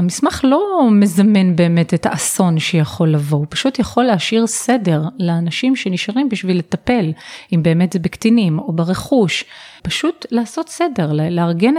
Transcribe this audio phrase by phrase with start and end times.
[0.00, 6.28] המסמך לא מזמן באמת את האסון שיכול לבוא, הוא פשוט יכול להשאיר סדר לאנשים שנשארים
[6.28, 7.12] בשביל לטפל,
[7.52, 9.44] אם באמת זה בקטינים או ברכוש,
[9.82, 11.74] פשוט לעשות סדר, לארגן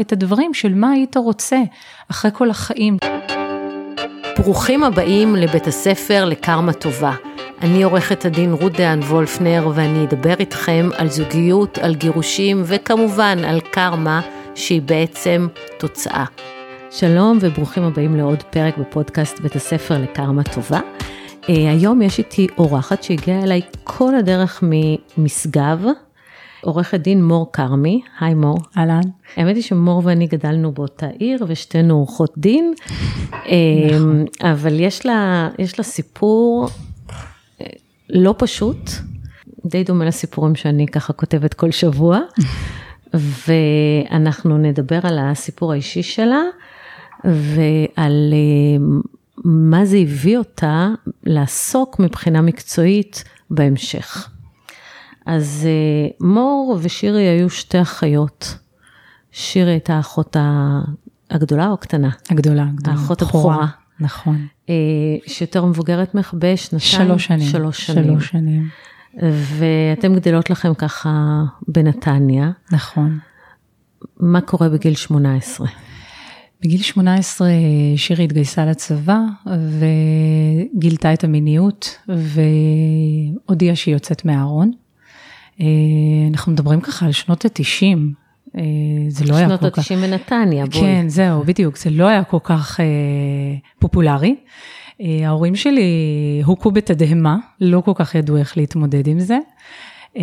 [0.00, 1.58] את הדברים של מה היית רוצה
[2.10, 2.96] אחרי כל החיים.
[4.38, 7.12] ברוכים הבאים לבית הספר לקרמה טובה.
[7.62, 13.60] אני עורכת הדין רות דהן וולפנר ואני אדבר איתכם על זוגיות, על גירושים וכמובן על
[13.60, 14.20] קרמה
[14.54, 15.48] שהיא בעצם
[15.78, 16.24] תוצאה.
[16.90, 20.80] שלום וברוכים הבאים לעוד פרק בפודקאסט בית הספר לקרמה טובה.
[21.42, 24.64] Uh, היום יש איתי אורחת שהגיעה אליי כל הדרך
[25.18, 25.84] ממשגב,
[26.60, 28.58] עורכת דין מור כרמי, היי מור.
[28.76, 29.00] אהלן.
[29.36, 32.74] האמת היא שמור ואני גדלנו באותה עיר ושתינו עורכות דין,
[33.28, 34.24] נכון.
[34.42, 36.68] uh, אבל יש לה, יש לה סיפור
[37.58, 37.64] uh,
[38.10, 38.90] לא פשוט,
[39.66, 42.20] די דומה לסיפורים שאני ככה כותבת כל שבוע,
[43.18, 46.42] ואנחנו נדבר על הסיפור האישי שלה.
[47.24, 48.84] ועל אה,
[49.44, 50.88] מה זה הביא אותה
[51.24, 54.28] לעסוק מבחינה מקצועית בהמשך.
[55.26, 58.58] אז אה, מור ושירי היו שתי אחיות.
[59.32, 60.36] שירי הייתה האחות
[61.30, 62.10] הגדולה או הקטנה?
[62.30, 62.96] הגדולה, הגדולה.
[62.96, 63.66] האחות הבכורה.
[64.00, 64.46] נכון.
[64.68, 64.74] אה,
[65.26, 66.80] שיותר מבוגרת ממך בשנתיים?
[66.80, 67.48] שלוש שנים.
[67.48, 68.04] שלוש שנים.
[68.04, 68.68] שלוש שנים.
[69.22, 72.50] ואתם גדלות לכם ככה בנתניה.
[72.72, 73.18] נכון.
[74.20, 75.68] מה קורה בגיל 18?
[76.62, 77.48] בגיל 18
[77.96, 79.18] שירי התגייסה לצבא
[80.76, 84.70] וגילתה את המיניות והודיעה שהיא יוצאת מהארון.
[85.60, 85.66] אה,
[86.30, 87.98] אנחנו מדברים ככה על שנות ה-90.
[88.56, 88.62] אה,
[89.08, 89.84] זה לא היה כל כך...
[89.84, 90.80] שנות ה-90 בנתניה, בואי.
[90.82, 92.84] כן, זהו, בדיוק, זה לא היה כל כך אה,
[93.78, 94.36] פופולרי.
[95.00, 95.90] ההורים שלי
[96.44, 99.38] הוכו בתדהמה, לא כל כך ידעו איך להתמודד עם זה.
[100.16, 100.22] אה,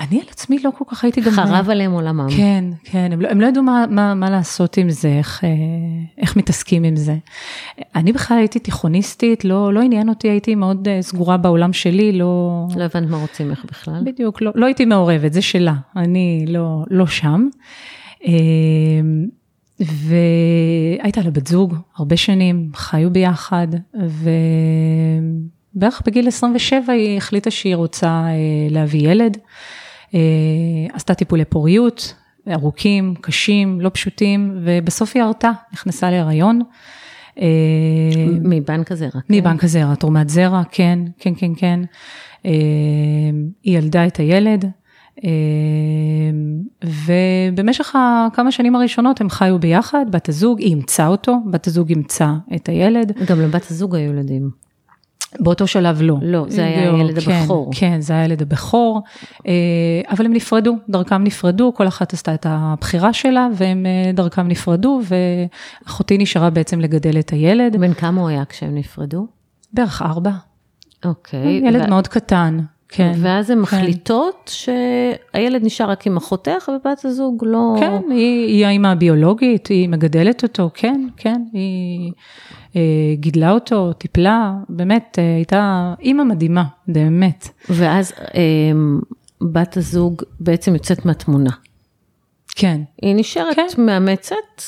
[0.00, 1.32] אני על עצמי לא כל כך הייתי גם...
[1.32, 2.26] חרב עליהם עולמם.
[2.36, 5.50] כן, כן, הם לא, הם לא ידעו מה, מה, מה לעשות עם זה, איך, אה,
[6.18, 7.16] איך מתעסקים עם זה.
[7.94, 12.66] אני בכלל הייתי תיכוניסטית, לא, לא עניין אותי, הייתי מאוד אה, סגורה בעולם שלי, לא...
[12.76, 14.02] לא הבנת מה רוצים איך בכלל.
[14.04, 17.48] בדיוק, לא, לא הייתי מעורבת, זה שלה, אני לא, לא שם.
[19.84, 23.66] והייתה לה בת זוג הרבה שנים, חיו ביחד,
[24.06, 24.30] ו...
[25.74, 28.32] בערך בגיל 27 היא החליטה שהיא רוצה אה,
[28.70, 29.38] להביא ילד,
[30.14, 30.20] אה,
[30.92, 32.14] עשתה טיפולי פוריות,
[32.52, 36.60] ארוכים, קשים, לא פשוטים, ובסוף היא הרתה, נכנסה להיריון.
[37.40, 37.46] אה,
[38.42, 39.10] מבנק הזרע.
[39.10, 39.20] כן?
[39.28, 41.80] מבנק הזרע, תרומת זרע, כן, כן, כן, כן.
[43.62, 44.70] היא ילדה את הילד,
[46.84, 47.94] ובמשך
[48.32, 52.68] כמה שנים הראשונות הם חיו ביחד, בת הזוג, היא אימצה אותו, בת הזוג אימצה את
[52.68, 53.12] הילד.
[53.26, 54.62] גם לבת הזוג היו ילדים.
[55.40, 56.16] באותו שלב לא.
[56.22, 57.70] לא, זה היה הילד כן, הבכור.
[57.74, 59.02] כן, זה היה הילד הבכור,
[59.46, 59.52] אה,
[60.10, 65.00] אבל הם נפרדו, דרכם נפרדו, כל אחת עשתה את הבחירה שלה, והם אה, דרכם נפרדו,
[65.84, 67.76] ואחותי נשארה בעצם לגדל את הילד.
[67.76, 69.26] בן כמה הוא היה כשהם נפרדו?
[69.72, 70.30] בערך ארבע.
[71.04, 71.60] אוקיי.
[71.64, 71.90] ילד ו...
[71.90, 72.58] מאוד קטן.
[72.94, 73.12] כן.
[73.16, 73.62] ואז הן כן.
[73.62, 77.76] מחליטות שהילד נשאר רק עם אחותך ובת הזוג לא...
[77.80, 82.12] כן, היא, היא האימא הביולוגית, היא מגדלת אותו, כן, כן, היא
[82.76, 82.80] אה,
[83.14, 87.48] גידלה אותו, טיפלה, באמת, אה, הייתה אימא מדהימה, באמת.
[87.70, 88.40] ואז אה,
[89.42, 91.50] בת הזוג בעצם יוצאת מהתמונה.
[92.54, 92.80] כן.
[93.02, 93.82] היא נשארת כן.
[93.82, 94.62] מאמצת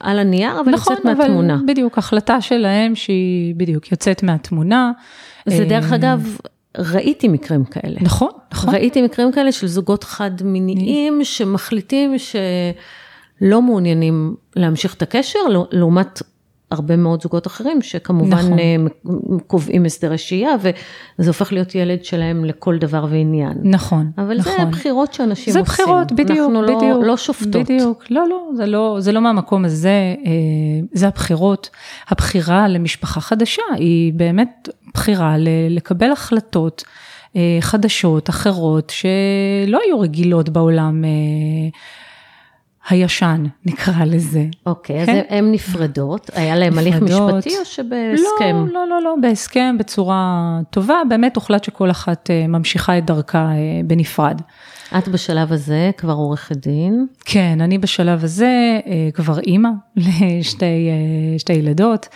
[0.00, 1.30] על הנייר, אבל נכון, יוצאת מהתמונה.
[1.30, 4.92] נכון, אבל בדיוק, החלטה שלהם שהיא בדיוק יוצאת מהתמונה.
[5.46, 6.36] זה דרך אגב...
[6.78, 8.00] ראיתי מקרים כאלה.
[8.00, 8.74] נכון, נכון.
[8.74, 15.38] ראיתי מקרים כאלה של זוגות חד-מיניים שמחליטים שלא מעוניינים להמשיך את הקשר,
[15.72, 16.22] לעומת
[16.70, 18.58] הרבה מאוד זוגות אחרים שכמובן נכון.
[18.58, 18.76] אה,
[19.46, 23.52] קובעים הסדרי שהייה וזה הופך להיות ילד שלהם לכל דבר ועניין.
[23.62, 24.52] נכון, אבל נכון.
[24.56, 25.74] זה הבחירות שאנשים זה עושים.
[25.76, 26.82] זה בחירות, בדיוק, אנחנו בדיוק.
[26.82, 27.70] לא, לא שופטות.
[27.70, 30.30] בדיוק, לא, לא, זה לא, זה לא מהמקום הזה, אה,
[30.92, 31.70] זה הבחירות.
[32.08, 35.34] הבחירה למשפחה חדשה היא באמת בחירה
[35.70, 36.84] לקבל החלטות
[37.36, 41.04] אה, חדשות, אחרות, שלא היו רגילות בעולם.
[42.88, 44.46] הישן, נקרא לזה.
[44.66, 45.18] אוקיי, כן?
[45.18, 48.66] אז הן נפרדות, היה להם הליך משפטי או שבהסכם?
[48.66, 53.38] לא, לא, לא, לא, בהסכם, בצורה טובה, באמת הוחלט שכל אחת אה, ממשיכה את דרכה
[53.38, 54.40] אה, בנפרד.
[54.98, 57.06] את בשלב הזה כבר עורכת דין?
[57.24, 62.08] כן, אני בשלב הזה אה, כבר אימא לשתי ילדות,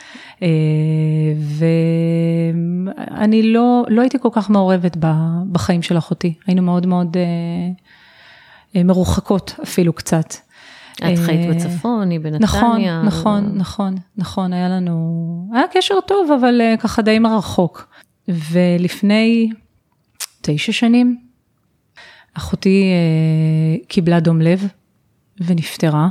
[3.18, 4.96] ואני לא, לא הייתי כל כך מעורבת
[5.52, 7.16] בחיים של אחותי, היינו מאוד מאוד
[8.74, 10.34] מרוחקות אפילו קצת.
[10.96, 12.40] את חיית אה, בצפון, היא בנתניה.
[12.40, 17.88] נכון, נכון, נכון, נכון, היה לנו, היה קשר טוב, אבל אה, ככה די מרחוק.
[18.28, 19.50] ולפני
[20.40, 21.18] תשע שנים,
[22.34, 24.66] אחותי אה, קיבלה דום לב
[25.40, 26.08] ונפטרה.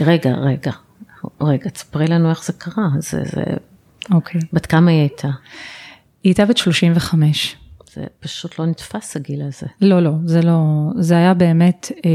[0.00, 0.72] רגע, רגע,
[1.40, 3.42] רגע, תספרי לנו איך זה קרה, זה, זה...
[4.10, 4.40] אוקיי.
[4.52, 5.28] בת כמה היא הייתה?
[5.28, 7.56] היא הייתה בת 35.
[7.94, 9.66] זה פשוט לא נתפס הגיל הזה.
[9.80, 10.60] לא, לא, זה לא,
[10.98, 12.10] זה היה באמת אה,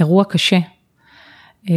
[0.00, 0.58] אירוע קשה,
[1.70, 1.74] אה,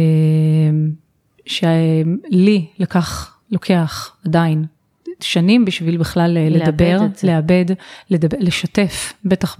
[1.46, 4.64] שלי לקח, לוקח עדיין
[5.20, 7.64] שנים בשביל בכלל אה, לדבר, לאבד
[8.10, 9.56] לדבר, לשתף, בטח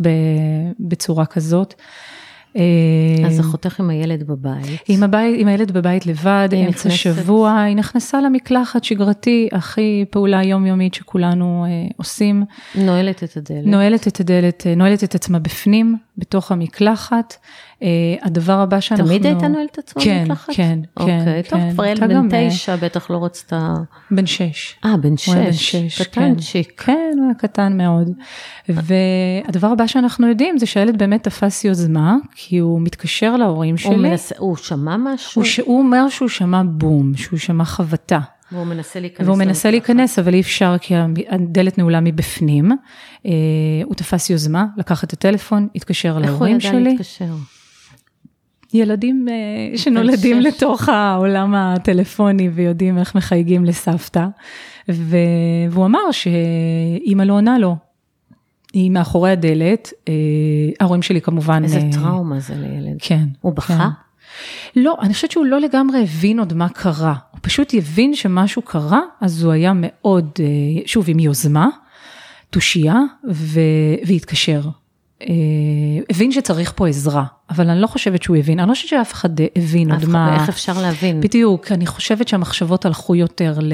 [0.80, 1.74] בצורה כזאת.
[2.56, 4.80] אה, אז אחותך עם הילד בבית.
[4.88, 10.94] עם, הבית, עם הילד בבית לבד, אמצע שבוע, היא נכנסה למקלחת שגרתי, הכי פעולה יומיומית
[10.94, 12.44] שכולנו אה, עושים.
[12.74, 13.66] נועלת את הדלת.
[13.66, 17.36] נועלת את הדלת, נועלת את עצמה בפנים, בתוך המקלחת.
[17.82, 17.88] אה,
[18.22, 19.06] הדבר הבא שאנחנו...
[19.06, 20.52] תמיד הייתה נועלת עצמה כן, במקלחת?
[20.52, 21.02] כן, כן.
[21.02, 21.72] אוקיי, טוב, כן.
[21.72, 23.74] כבר ילד בן אה, תשע, בטח לא רצתה...
[24.10, 24.76] בן שש.
[24.84, 25.28] אה, בן שש.
[25.28, 26.82] הוא היה בן שש, קטנצ'יק.
[26.86, 28.10] כן, הוא היה קטן מאוד.
[28.68, 33.96] והדבר הבא שאנחנו יודעים זה שהילד באמת תפס יוזמה, כי הוא מתקשר להורים הוא שלי.
[33.96, 35.42] מנסה, הוא שמע משהו?
[35.42, 35.60] הוא, ש...
[35.60, 38.20] הוא אומר שהוא שמע בום, שהוא שמע חבטה.
[38.52, 39.70] והוא מנסה להיכנס והוא מנסה.
[39.70, 40.94] להיכנס, אבל אי אפשר כי
[41.28, 42.72] הדלת נעולה מבפנים.
[43.26, 43.30] אה,
[43.84, 46.82] הוא תפס יוזמה, לקח את הטלפון, התקשר איך הוא להורים ידע שלי.
[46.84, 47.34] להתקשר?
[48.74, 50.46] ילדים אה, שנולדים שש.
[50.46, 54.26] לתוך העולם הטלפוני ויודעים איך מחייגים לסבתא.
[54.90, 55.16] ו...
[55.70, 57.76] והוא אמר שאימא לא עונה לו.
[58.72, 60.14] היא מאחורי הדלת, אה,
[60.80, 61.64] ההורים שלי כמובן...
[61.64, 62.96] איזה אה, טראומה זה לילד.
[62.98, 63.24] כן.
[63.40, 63.88] הוא בכה?
[64.76, 67.14] לא, אני חושבת שהוא לא לגמרי הבין עוד מה קרה.
[67.30, 70.46] הוא פשוט הבין שמשהו קרה, אז הוא היה מאוד, אה,
[70.86, 71.68] שוב, עם יוזמה,
[72.50, 73.00] תושייה.
[74.06, 74.60] והתקשר.
[75.28, 79.12] אה, הבין שצריך פה עזרה, אבל אני לא חושבת שהוא הבין, אני לא חושבת שאף
[79.12, 80.34] אחד הבין עוד מה...
[80.34, 81.20] איך אפשר להבין?
[81.20, 83.72] בדיוק, אני חושבת שהמחשבות הלכו יותר ל...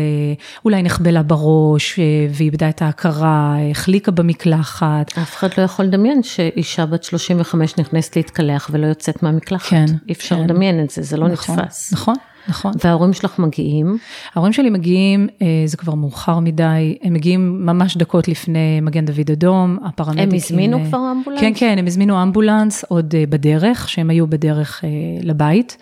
[0.65, 5.19] אולי נחבלה בראש, אה, ואיבדה את ההכרה, החליקה במקלחת.
[5.19, 9.71] אף אחד לא יכול לדמיין שאישה בת 35 נכנסת להתקלח ולא יוצאת מהמקלחת.
[9.71, 10.45] כן, אי אפשר כן.
[10.45, 11.93] לדמיין את זה, זה לא נכון, נתפס.
[11.93, 12.15] נכון,
[12.49, 12.73] נכון.
[12.85, 13.99] וההורים שלך מגיעים,
[14.35, 19.31] ההורים שלי מגיעים, אה, זה כבר מאוחר מדי, הם מגיעים ממש דקות לפני מגן דוד
[19.33, 20.29] אדום, הפרמדיקים...
[20.29, 21.41] הם הזמינו אה, כבר אמבולנס?
[21.41, 24.89] כן, כן, הם הזמינו אמבולנס עוד אה, בדרך, שהם היו בדרך אה,
[25.23, 25.77] לבית.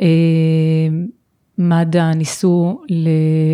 [0.00, 0.06] אה,
[1.58, 3.08] מד"א ניסו ל-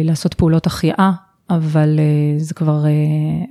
[0.04, 1.12] לעשות פעולות החייאה,
[1.50, 2.90] אבל אה, זה כבר אה,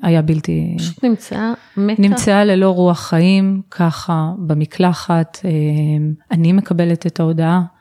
[0.09, 0.75] היה בלתי...
[0.77, 2.01] פשוט נמצאה מתה.
[2.01, 5.39] נמצאה ללא רוח חיים, ככה במקלחת.
[5.45, 5.49] אה,
[6.31, 7.76] אני מקבלת את ההודעה אה,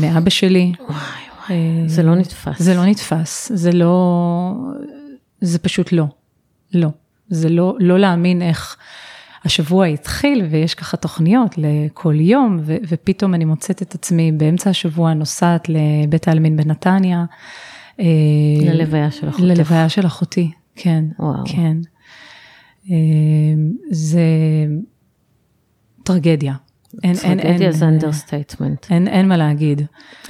[0.00, 0.72] מאבא שלי.
[1.50, 1.54] אה,
[1.86, 2.62] זה לא נתפס.
[2.62, 4.54] זה לא נתפס, זה לא,
[5.40, 6.04] זה פשוט לא,
[6.74, 6.88] לא.
[7.28, 8.76] זה לא, לא להאמין איך
[9.44, 15.14] השבוע התחיל ויש ככה תוכניות לכל יום, ו, ופתאום אני מוצאת את עצמי באמצע השבוע
[15.14, 17.24] נוסעת לבית העלמין בנתניה.
[18.00, 18.04] אה,
[18.62, 19.44] ללוויה של אחותך.
[19.44, 21.44] ללוויה של אחותי, כן, וואו.
[21.46, 21.76] כן.
[22.90, 22.96] אה,
[23.90, 24.20] זה
[26.02, 26.54] טרגדיה.
[27.04, 28.86] אין, אין, טרגדיה זה understatement.
[28.90, 29.82] אין, אין מה להגיד.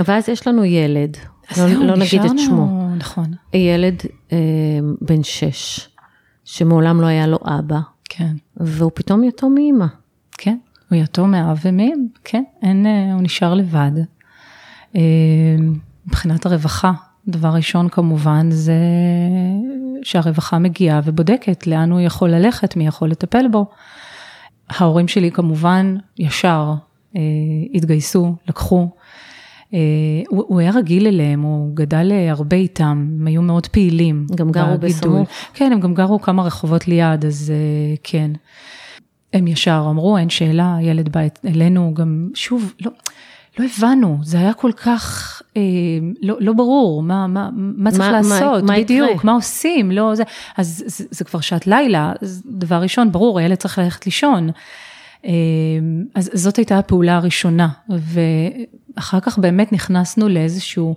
[0.08, 1.16] ואז יש לנו ילד,
[1.50, 4.02] לא, זהו, לא נגיד את שמו, נכון, ילד
[4.32, 4.38] אה,
[5.00, 5.88] בן שש,
[6.44, 8.36] שמעולם לא היה לו אבא, כן.
[8.56, 9.86] והוא פתאום יתום מאימא.
[10.38, 10.56] כן,
[10.90, 13.92] הוא יתום מאב ומאם, כן, אין, אה, הוא נשאר לבד.
[14.96, 15.00] אה,
[16.06, 16.92] מבחינת הרווחה,
[17.28, 18.74] דבר ראשון כמובן זה
[20.02, 23.70] שהרווחה מגיעה ובודקת לאן הוא יכול ללכת, מי יכול לטפל בו.
[24.68, 26.74] ההורים שלי כמובן ישר
[27.16, 27.20] אה,
[27.74, 28.88] התגייסו, לקחו.
[29.74, 29.78] אה,
[30.28, 34.26] הוא, הוא היה רגיל אליהם, הוא גדל אה, הרבה איתם, הם היו מאוד פעילים.
[34.34, 34.78] גם גרו.
[34.78, 35.28] בסמוך?
[35.54, 38.30] כן, הם גם גרו כמה רחובות ליד, אז אה, כן.
[39.32, 42.90] הם ישר אמרו, אין שאלה, הילד בא אלינו, גם, שוב, לא,
[43.58, 45.60] לא הבנו, זה היה כל כך אה,
[46.22, 49.20] לא, לא ברור, מה, מה, מה צריך מה- לעשות, מה- מה בדיוק, יקרה?
[49.24, 50.22] מה עושים, לא זה,
[50.56, 52.12] אז זה, זה כבר שעת לילה,
[52.46, 54.50] דבר ראשון, ברור, הילד צריך ללכת לישון.
[55.26, 55.30] אה,
[56.14, 60.96] אז זאת הייתה הפעולה הראשונה, ואחר כך באמת נכנסנו לאיזשהו,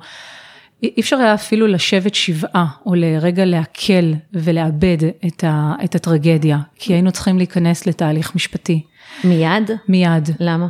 [0.83, 4.97] אי אפשר היה אפילו לשבת שבעה, או לרגע לעכל ולאבד
[5.27, 8.83] את, ה, את הטרגדיה, כי היינו צריכים להיכנס לתהליך משפטי,
[9.23, 9.71] מיד?
[9.87, 10.29] מיד.
[10.39, 10.67] למה?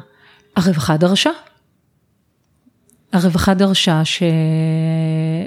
[0.56, 1.30] הרווחה דרשה.
[3.14, 4.02] הרווחה דרשה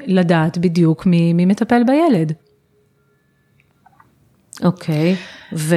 [0.09, 2.33] שלדעת בדיוק מי, מי מטפל בילד.
[4.65, 5.17] אוקיי,
[5.53, 5.77] ו?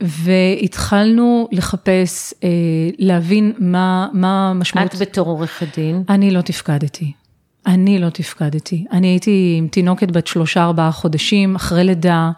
[0.00, 2.48] והתחלנו לחפש, אה,
[2.98, 4.94] להבין מה, מה המשמעות.
[4.94, 7.12] את בתור עורכת דין, אני לא תפקדתי.
[7.66, 8.84] אני לא תפקדתי.
[8.92, 12.30] אני הייתי עם תינוקת בת שלושה ארבעה חודשים, אחרי לידה,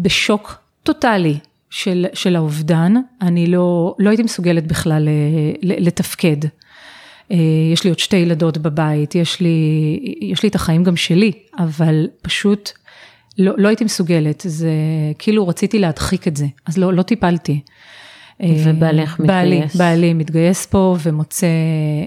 [0.00, 1.38] בשוק טוטאלי
[1.72, 2.94] של, של האובדן.
[3.20, 6.36] אני לא, לא הייתי מסוגלת בכלל אה, לתפקד.
[7.30, 7.36] אה,
[7.72, 12.08] יש לי עוד שתי ילדות בבית, יש לי, יש לי את החיים גם שלי, אבל
[12.22, 12.70] פשוט
[13.38, 14.70] לא, לא הייתי מסוגלת, זה
[15.18, 17.60] כאילו רציתי להדחיק את זה, אז לא, לא טיפלתי.
[18.40, 19.26] ובעלך מתגייס.
[19.26, 21.46] בעלי, בעלי מתגייס פה ומוצא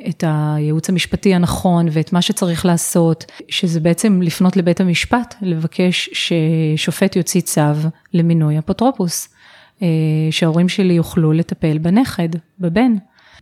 [0.10, 7.16] את הייעוץ המשפטי הנכון ואת מה שצריך לעשות, שזה בעצם לפנות לבית המשפט, לבקש ששופט
[7.16, 7.62] יוציא צו
[8.14, 9.35] למינוי אפוטרופוס,
[10.32, 12.30] שההורים שלי יוכלו לטפל בנכד,
[12.60, 12.96] בבן.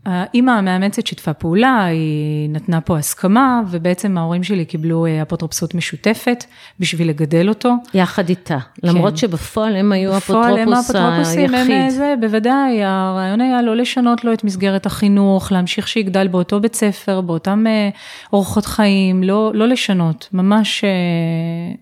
[0.05, 6.43] האימא המאמצת שיתפה פעולה, היא נתנה פה הסכמה, ובעצם ההורים שלי קיבלו אה, אפוטרופסות משותפת
[6.79, 7.73] בשביל לגדל אותו.
[7.93, 8.87] יחד איתה, כן.
[8.87, 11.55] למרות שבפועל הם היו האפוטרופוס היחיד.
[11.55, 16.59] הם אה, זה, בוודאי, הרעיון היה לא לשנות לו את מסגרת החינוך, להמשיך שיגדל באותו
[16.59, 17.89] בית ספר, באותם אה,
[18.33, 20.83] אורחות חיים, לא, לא לשנות, ממש,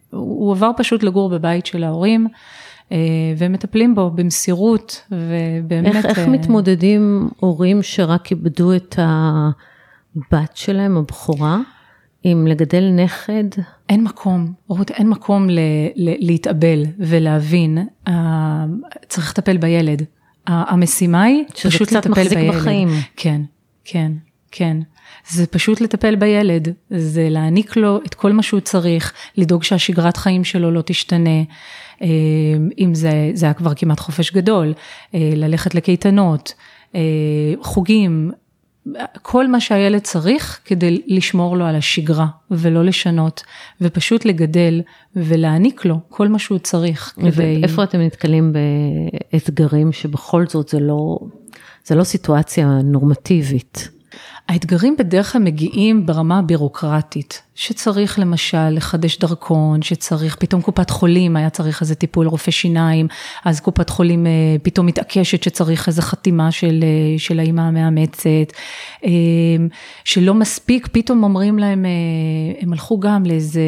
[0.10, 2.28] הוא עבר פשוט לגור בבית של ההורים.
[2.92, 2.98] אה,
[3.38, 5.96] ומטפלים בו במסירות ובאמת...
[5.96, 11.60] איך, איך אה, מתמודדים הורים שרק איבדו את הבת שלהם, הבכורה,
[12.24, 13.44] עם לגדל נכד?
[13.90, 15.60] אין מקום, רות, אין מקום ל,
[15.96, 18.12] ל, להתאבל ולהבין, uh,
[19.08, 20.04] צריך לטפל בילד.
[20.48, 22.30] המשימה היא פשוט לטפל בילד.
[22.30, 22.90] שזה קצת מחזיק בחיים.
[23.16, 23.42] כן,
[23.86, 24.12] כן,
[24.52, 24.78] כן.
[25.30, 30.44] זה פשוט לטפל בילד, זה להעניק לו את כל מה שהוא צריך, לדאוג שהשגרת חיים
[30.44, 31.44] שלו לא תשתנה.
[32.02, 32.08] אה,
[32.80, 34.74] אם זה, זה היה כבר כמעט חופש גדול,
[35.16, 36.54] אה, ללכת לקייטנות,
[36.96, 37.02] אה,
[37.62, 38.32] חוגים,
[39.22, 43.44] כל מה שהילד צריך כדי לשמור לו על השגרה ולא לשנות,
[43.82, 44.82] ופשוט לגדל
[45.16, 47.14] ולהעניק לו כל מה שהוא צריך.
[47.16, 47.62] כדי...
[47.64, 48.54] איפה אתם נתקלים
[49.34, 51.20] באתגרים שבכל זאת זה לא,
[51.86, 54.01] זה לא סיטואציה נורמטיבית?
[54.48, 61.50] האתגרים בדרך כלל מגיעים ברמה הבירוקרטית, שצריך למשל לחדש דרכון, שצריך, פתאום קופת חולים, היה
[61.50, 63.08] צריך איזה טיפול רופא שיניים,
[63.46, 64.32] אז קופת חולים אה,
[64.64, 68.54] פתאום מתעקשת שצריך איזה חתימה של, אה, של האימא המאמצת,
[69.06, 69.12] אה,
[70.04, 71.86] שלא מספיק, פתאום אומרים להם,
[72.62, 73.62] הם הלכו גם לאיזה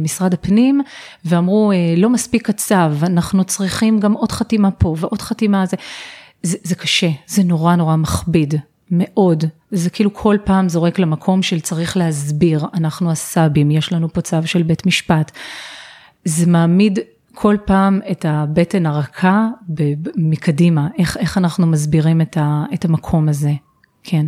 [0.00, 0.80] משרד הפנים,
[1.24, 5.76] ואמרו, לא מספיק הצו, אנחנו צריכים גם עוד חתימה פה ועוד חתימה, זה,
[6.42, 8.54] זה, זה קשה, זה נורא נורא מכביד.
[8.90, 9.44] מאוד.
[9.70, 14.36] זה כאילו כל פעם זורק למקום של צריך להסביר, אנחנו הסאבים, יש לנו פה צו
[14.44, 15.32] של בית משפט.
[16.24, 16.98] זה מעמיד
[17.34, 19.48] כל פעם את הבטן הרכה
[20.16, 23.52] מקדימה, איך, איך אנחנו מסבירים את, ה, את המקום הזה,
[24.02, 24.26] כן.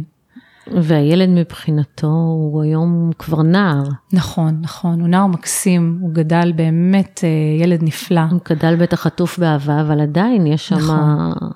[0.66, 3.82] והילד מבחינתו הוא היום כבר נער.
[4.12, 8.20] נכון, נכון, הוא נער מקסים, הוא גדל באמת אה, ילד נפלא.
[8.30, 10.76] הוא גדל בטח עטוף באהבה, אבל עדיין יש שם...
[10.76, 11.50] נכון.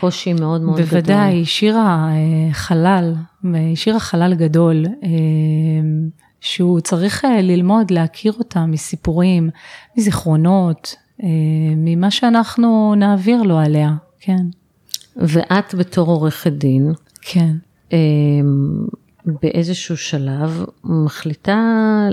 [0.00, 1.14] קושי מאוד מאוד בוודאי, גדול.
[1.16, 3.14] בוודאי, השאירה אה, חלל,
[3.72, 5.08] השאירה חלל גדול, אה,
[6.40, 9.50] שהוא צריך אה, ללמוד, להכיר אותה מסיפורים,
[9.96, 10.94] מזיכרונות,
[11.76, 14.46] ממה שאנחנו נעביר לו עליה, כן.
[15.16, 17.56] ואת בתור עורכת דין, כן.
[19.42, 21.58] באיזשהו שלב מחליטה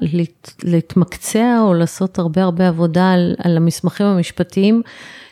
[0.01, 4.81] להת, להתמקצע או לעשות הרבה הרבה עבודה על, על המסמכים המשפטיים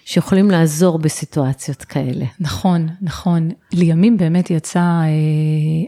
[0.05, 2.25] שיכולים לעזור בסיטואציות כאלה.
[2.39, 3.49] נכון, נכון.
[3.73, 5.05] לימים באמת יצא אה,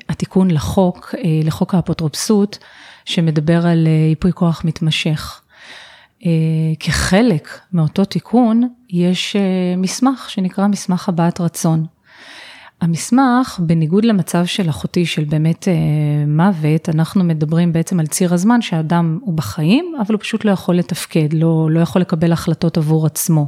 [0.09, 2.57] התיקון לחוק, אה, לחוק האפוטרופסות,
[3.05, 5.41] שמדבר על אה, ייפוי כוח מתמשך.
[6.25, 6.31] אה,
[6.79, 9.41] כחלק מאותו תיקון, יש אה,
[9.77, 11.85] מסמך שנקרא מסמך הבעת רצון.
[12.83, 15.73] המסמך, בניגוד למצב של אחותי של באמת אה,
[16.27, 20.75] מוות, אנחנו מדברים בעצם על ציר הזמן שהאדם הוא בחיים, אבל הוא פשוט לא יכול
[20.75, 23.47] לתפקד, לא, לא יכול לקבל החלטות עבור עצמו.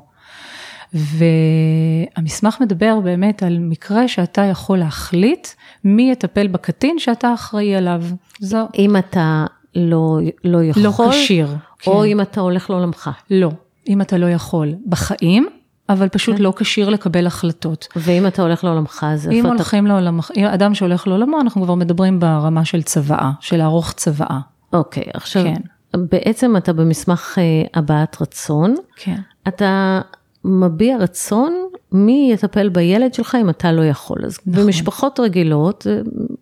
[0.94, 5.48] והמסמך מדבר באמת על מקרה שאתה יכול להחליט
[5.84, 8.04] מי יטפל בקטין שאתה אחראי עליו.
[8.39, 8.68] זו.
[8.77, 11.56] אם אתה לא, לא יכול, לא כשיר,
[11.88, 12.06] או כן.
[12.06, 13.10] אם אתה הולך לעולמך.
[13.32, 13.51] לא,
[13.88, 14.74] אם אתה לא יכול.
[14.86, 15.48] בחיים,
[15.89, 16.42] אבל פשוט כן.
[16.42, 17.88] לא כשיר לקבל החלטות.
[17.96, 19.48] ואם אתה הולך לעולמך, אז איפה אתה...
[19.48, 24.39] אם הולכים לעולמך, אדם שהולך לעולמו, אנחנו כבר מדברים ברמה של צוואה, של לערוך צוואה.
[24.74, 25.62] אוקיי, עכשיו, כן.
[25.98, 27.44] בעצם אתה במסמך אה,
[27.80, 28.75] הבעת רצון.
[28.96, 29.20] כן.
[29.48, 30.01] אתה
[30.46, 31.54] מביע רצון
[31.92, 34.25] מי יטפל בילד שלך אם אתה לא יכול.
[34.25, 34.63] אז נכון.
[34.63, 36.01] במשפחות רגילות, אה,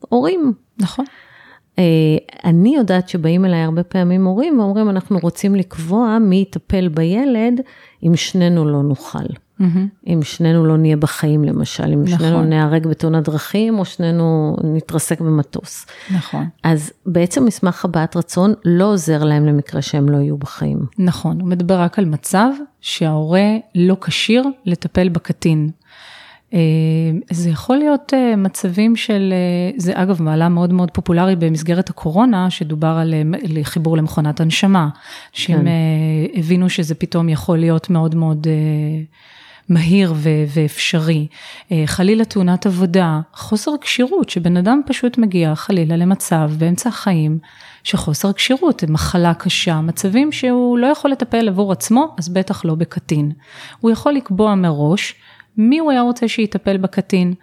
[0.09, 0.53] הורים.
[0.77, 1.05] נכון.
[1.79, 1.83] אה,
[2.43, 7.61] אני יודעת שבאים אליי הרבה פעמים הורים ואומרים, אנחנו רוצים לקבוע מי יטפל בילד
[8.03, 9.19] אם שנינו לא נוכל.
[9.61, 10.07] Mm-hmm.
[10.07, 12.17] אם שנינו לא נהיה בחיים למשל, אם נכון.
[12.17, 15.85] שנינו נהרג בתאונת דרכים או שנינו נתרסק במטוס.
[16.11, 16.45] נכון.
[16.63, 20.85] אז בעצם מסמך הבעת רצון לא עוזר להם למקרה שהם לא יהיו בחיים.
[20.99, 22.49] נכון, הוא מדבר רק על מצב
[22.81, 25.69] שההורה לא כשיר לטפל בקטין.
[26.53, 26.59] אה,
[27.31, 32.49] זה יכול להיות אה, מצבים של, אה, זה אגב מעלה מאוד מאוד פופולרי במסגרת הקורונה,
[32.49, 33.13] שדובר על
[33.63, 34.89] חיבור למכונת הנשמה,
[35.31, 36.39] שהם כן.
[36.39, 38.47] הבינו שזה פתאום יכול להיות מאוד מאוד
[39.69, 41.27] מהיר ו- ואפשרי.
[41.85, 47.39] חלילה תאונת עבודה, חוסר כשירות, שבן אדם פשוט מגיע חלילה למצב באמצע החיים,
[47.83, 53.31] שחוסר כשירות, מחלה קשה, מצבים שהוא לא יכול לטפל עבור עצמו, אז בטח לא בקטין.
[53.79, 55.15] הוא יכול לקבוע מראש
[55.57, 57.33] מי הוא היה רוצה שיטפל בקטין.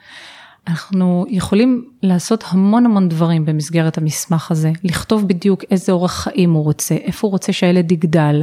[0.69, 6.65] אנחנו יכולים לעשות המון המון דברים במסגרת המסמך הזה, לכתוב בדיוק איזה אורח חיים הוא
[6.65, 8.43] רוצה, איפה הוא רוצה שהילד יגדל,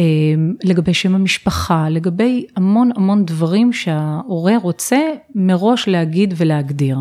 [0.00, 0.04] אה,
[0.64, 4.98] לגבי שם המשפחה, לגבי המון המון דברים שההורה רוצה
[5.34, 6.96] מראש להגיד ולהגדיר.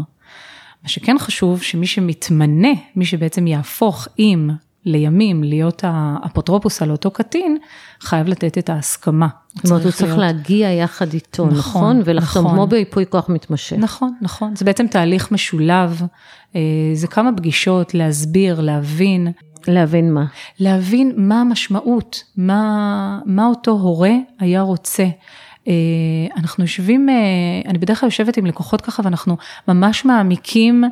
[0.84, 4.50] מה שכן חשוב שמי שמתמנה, מי שבעצם יהפוך עם
[4.86, 7.58] לימים להיות האפוטרופוס על אותו קטין,
[8.02, 9.28] חייב לתת את ההסכמה.
[9.56, 10.20] זאת אומרת, הוא צריך להיות...
[10.20, 11.58] להגיע יחד איתו, נכון?
[11.58, 12.56] נכון ולחתום נכון.
[12.56, 13.76] כמו בייפוי כוח מתמשך.
[13.80, 14.56] נכון, נכון.
[14.56, 16.02] זה בעצם תהליך משולב,
[16.56, 16.62] אה,
[16.94, 19.32] זה כמה פגישות, להסביר, להבין.
[19.68, 20.26] להבין מה?
[20.60, 25.06] להבין מה המשמעות, מה, מה אותו הורה היה רוצה.
[25.68, 25.74] אה,
[26.38, 27.16] אנחנו יושבים, אה,
[27.66, 29.38] אני בדרך כלל יושבת עם לקוחות ככה ואנחנו
[29.68, 30.84] ממש מעמיקים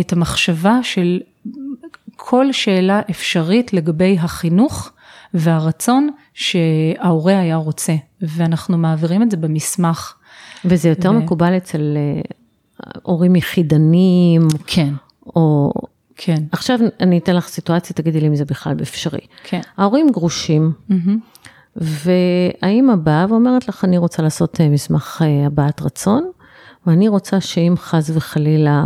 [0.00, 1.20] את המחשבה של
[2.24, 4.92] כל שאלה אפשרית לגבי החינוך
[5.34, 10.14] והרצון שההורה היה רוצה, ואנחנו מעבירים את זה במסמך.
[10.64, 11.14] וזה יותר ו...
[11.14, 12.20] מקובל אצל אה,
[13.02, 14.48] הורים יחידנים.
[14.66, 14.92] כן.
[15.36, 15.72] או...
[16.16, 16.42] כן.
[16.52, 19.26] עכשיו אני אתן לך סיטואציה, תגידי לי אם זה בכלל אפשרי.
[19.44, 19.60] כן.
[19.76, 21.10] ההורים גרושים, mm-hmm.
[21.76, 26.30] והאימא באה ואומרת לך, אני רוצה לעשות אה, מסמך אה, הבעת רצון,
[26.86, 28.82] ואני רוצה שאם חס וחלילה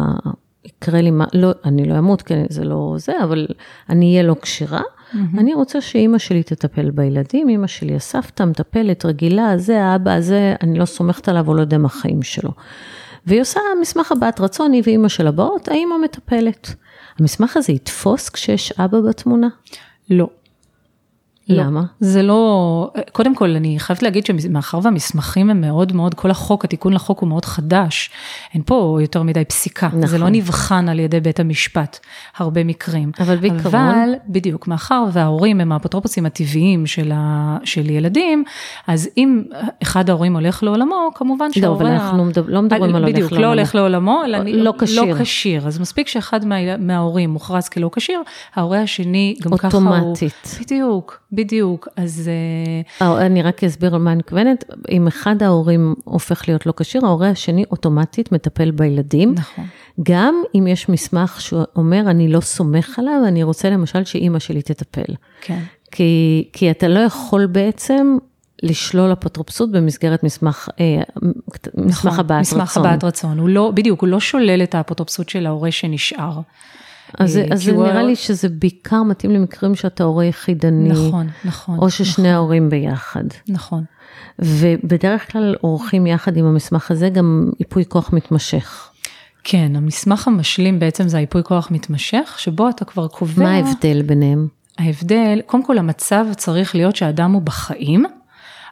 [0.67, 3.47] יקרה לי מה, לא, אני לא אמות, כן, זה לא זה, אבל
[3.89, 4.81] אני אהיה לא כשירה.
[4.81, 5.17] Mm-hmm.
[5.39, 10.79] אני רוצה שאימא שלי תטפל בילדים, אימא שלי הסבתא, מטפלת רגילה, זה האבא, זה, אני
[10.79, 12.51] לא סומכת עליו או לא יודע מה החיים שלו.
[13.27, 16.75] והיא עושה מסמך הבעת רצון, היא ואימא שלה באות, האימא מטפלת.
[17.19, 19.49] המסמך הזה יתפוס כשיש אבא בתמונה?
[20.11, 20.29] לא.
[21.49, 21.83] לא, למה?
[22.01, 26.93] זה לא, קודם כל אני חייבת להגיד שמאחר והמסמכים הם מאוד מאוד, כל החוק, התיקון
[26.93, 28.11] לחוק הוא מאוד חדש,
[28.55, 30.07] אין פה יותר מדי פסיקה, נכון.
[30.07, 31.99] זה לא נבחן על ידי בית המשפט,
[32.37, 33.11] הרבה מקרים.
[33.21, 33.75] אבל בעיקרון...
[33.75, 38.45] אבל בדיוק, מאחר וההורים הם האפוטרופוסים הטבעיים של, ה, של ילדים,
[38.87, 39.43] אז אם
[39.83, 41.85] אחד ההורים הולך לעולמו, כמובן שההורה...
[41.85, 43.27] לא, אבל אנחנו מדבר, לא מדברים על הולך לעולמו.
[43.27, 45.05] בדיוק, לא הולך לעולמו, אלא לא כשיר.
[45.05, 48.21] לא כשיר, אז מספיק שאחד מה, מההורים מוכרז כלא כשיר,
[48.55, 49.71] ההורה השני גם אוטומטית.
[49.71, 50.01] ככה הוא...
[50.01, 50.59] אוטומטית.
[50.61, 51.27] בדיוק.
[51.37, 52.31] בדיוק, אז...
[53.01, 54.65] אה, אני רק אסביר על מה אני מתכוונת.
[54.91, 59.35] אם אחד ההורים הופך להיות לא כשיר, ההורה השני אוטומטית מטפל בילדים.
[59.35, 59.65] נכון.
[60.03, 65.15] גם אם יש מסמך שאומר, אני לא סומך עליו, אני רוצה למשל שאימא שלי תטפל.
[65.41, 65.61] כן.
[65.91, 68.17] כי, כי אתה לא יכול בעצם
[68.63, 71.03] לשלול אפוטרופסות במסגרת מסמך, אה,
[71.75, 72.61] מסמך נכון, הבעת רצון.
[72.61, 76.41] מסמך הבעת רצון, הוא לא, בדיוק, הוא לא שולל את האפוטרופסות של ההורה שנשאר.
[77.19, 80.89] אז, אז זה נראה לי שזה בעיקר מתאים למקרים שאתה הורה יחידני.
[80.89, 81.79] נכון, נכון.
[81.79, 82.27] או ששני נכון.
[82.27, 83.25] ההורים ביחד.
[83.49, 83.85] נכון.
[84.39, 88.91] ובדרך כלל עורכים יחד עם המסמך הזה גם ייפוי כוח מתמשך.
[89.45, 93.43] כן, המסמך המשלים בעצם זה היפוי כוח מתמשך, שבו אתה כבר קובע...
[93.43, 94.49] מה ההבדל ביניהם?
[94.79, 98.05] ההבדל, קודם כל המצב צריך להיות שהאדם הוא בחיים,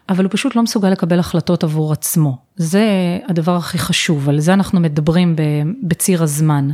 [0.08, 2.36] אבל הוא פשוט לא מסוגל לקבל החלטות עבור עצמו.
[2.56, 2.84] זה
[3.28, 5.36] הדבר הכי חשוב, על זה אנחנו מדברים
[5.82, 6.68] בציר הזמן.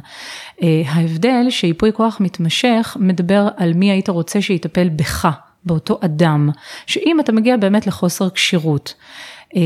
[0.62, 5.28] אה, ההבדל שייפוי כוח מתמשך מדבר על מי היית רוצה שיטפל בך,
[5.64, 6.50] באותו אדם,
[6.86, 8.94] שאם אתה מגיע באמת לחוסר כשירות.
[9.56, 9.60] אה,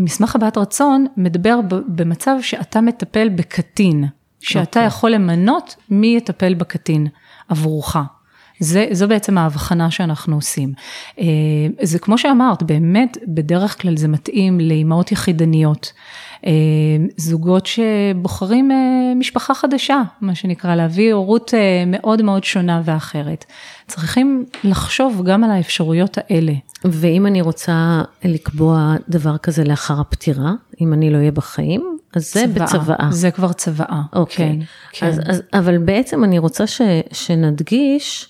[0.00, 4.04] מסמך הבעת רצון מדבר במצב שאתה מטפל בקטין,
[4.40, 4.66] שאתה okay.
[4.66, 4.86] אוקיי.
[4.86, 7.06] יכול למנות מי יטפל בקטין
[7.48, 7.96] עבורך.
[8.60, 10.72] זה, זו בעצם ההבחנה שאנחנו עושים.
[11.18, 11.24] אה,
[11.82, 15.92] זה כמו שאמרת, באמת, בדרך כלל זה מתאים לאימהות יחידניות.
[16.46, 16.50] אה,
[17.16, 21.54] זוגות שבוחרים אה, משפחה חדשה, מה שנקרא, להביא הורות
[21.86, 23.44] מאוד מאוד שונה ואחרת.
[23.86, 26.52] צריכים לחשוב גם על האפשרויות האלה.
[26.84, 32.44] ואם אני רוצה לקבוע דבר כזה לאחר הפטירה, אם אני לא אהיה בחיים, אז זה
[32.46, 32.66] צוואה.
[32.66, 33.08] בצוואה.
[33.10, 34.58] זה כבר צוואה, אוקיי.
[34.92, 35.06] כן.
[35.06, 35.30] אז, כן.
[35.30, 36.80] אז, אבל בעצם אני רוצה ש,
[37.12, 38.28] שנדגיש,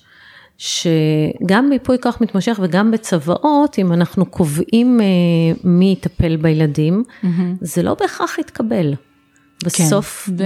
[0.59, 5.07] שגם ביפוי כוח מתמשך וגם בצוואות, אם אנחנו קובעים אה,
[5.65, 7.27] מי יטפל בילדים, mm-hmm.
[7.61, 8.95] זה לא בהכרח יתקבל.
[9.65, 10.45] בסוף, כן,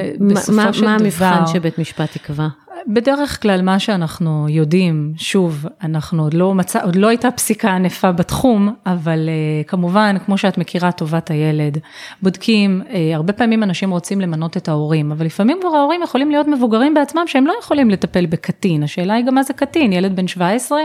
[0.55, 2.49] מה, מה המבחן שבית משפט יקבע?
[2.87, 8.13] בדרך כלל מה שאנחנו יודעים, שוב, אנחנו עוד לא מצא, עוד לא הייתה פסיקה ענפה
[8.13, 11.79] בתחום, אבל uh, כמובן, כמו שאת מכירה, טובת הילד,
[12.23, 16.49] בודקים, uh, הרבה פעמים אנשים רוצים למנות את ההורים, אבל לפעמים כבר ההורים יכולים להיות
[16.49, 20.27] מבוגרים בעצמם שהם לא יכולים לטפל בקטין, השאלה היא גם מה זה קטין, ילד בן
[20.27, 20.81] 17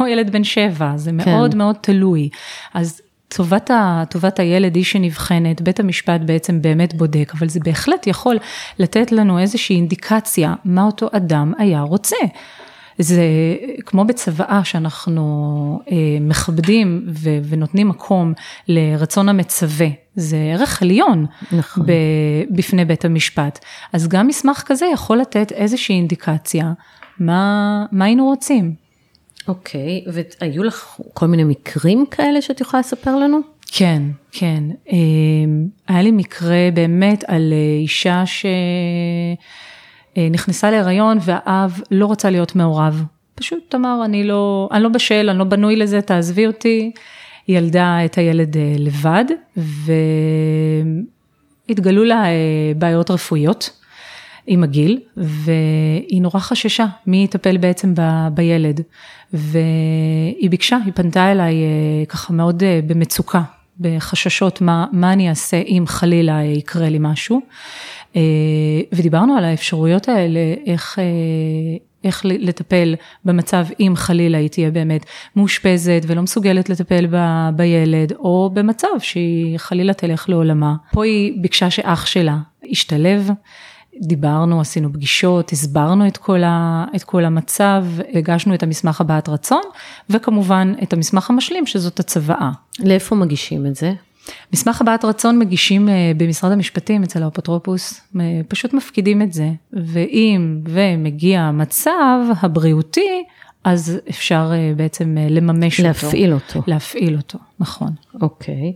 [0.00, 1.30] או ילד בן 7, זה כן.
[1.30, 2.28] מאוד מאוד תלוי.
[2.74, 3.00] אז
[3.36, 8.38] טובת, ה, טובת הילד היא שנבחנת, בית המשפט בעצם באמת בודק, אבל זה בהחלט יכול
[8.78, 12.16] לתת לנו איזושהי אינדיקציה מה אותו אדם היה רוצה.
[12.98, 13.22] זה
[13.86, 18.32] כמו בצוואה שאנחנו אה, מכבדים ו, ונותנים מקום
[18.68, 21.86] לרצון המצווה, זה ערך עליון נכון.
[21.86, 21.92] ב,
[22.50, 23.58] בפני בית המשפט.
[23.92, 26.72] אז גם מסמך כזה יכול לתת איזושהי אינדיקציה
[27.18, 28.81] מה, מה היינו רוצים.
[29.48, 30.04] אוקיי,
[30.40, 33.40] והיו לך כל מיני מקרים כאלה שאת יכולה לספר לנו?
[33.66, 34.02] כן,
[34.32, 34.64] כן.
[35.88, 37.52] היה לי מקרה באמת על
[37.82, 38.24] אישה
[40.16, 43.04] שנכנסה להיריון והאב לא רצה להיות מעורב.
[43.34, 46.92] פשוט אמר, אני לא, אני לא בשל, אני לא בנוי לזה, תעזבי אותי.
[47.48, 49.24] ילדה את הילד לבד,
[51.66, 52.24] והתגלו לה
[52.76, 53.70] בעיות רפואיות.
[54.46, 58.80] עם הגיל, והיא נורא חששה מי יטפל בעצם ב, בילד.
[59.32, 63.42] והיא ביקשה, היא פנתה אליי אה, ככה מאוד אה, במצוקה,
[63.80, 67.40] בחששות מה, מה אני אעשה אם חלילה יקרה לי משהו.
[68.16, 68.20] אה,
[68.92, 70.98] ודיברנו על האפשרויות האלה, איך,
[72.04, 77.16] איך לטפל במצב אם חלילה היא תהיה באמת מאושפזת ולא מסוגלת לטפל ב,
[77.56, 80.74] בילד, או במצב שהיא חלילה תלך לעולמה.
[80.92, 83.30] פה היא ביקשה שאח שלה ישתלב.
[84.00, 89.62] דיברנו, עשינו פגישות, הסברנו את כל, ה, את כל המצב, הגשנו את המסמך הבעת רצון,
[90.10, 92.50] וכמובן את המסמך המשלים שזאת הצוואה.
[92.80, 93.92] לאיפה מגישים את זה?
[94.52, 100.60] מסמך הבעת רצון מגישים אה, במשרד המשפטים אצל האפוטרופוס, אה, פשוט מפקידים את זה, ואם
[100.64, 103.24] ומגיע המצב הבריאותי,
[103.64, 106.34] אז אפשר אה, בעצם לממש להפעיל אותו.
[106.34, 106.62] להפעיל אותו.
[106.66, 107.90] להפעיל אותו, נכון.
[108.22, 108.72] אוקיי.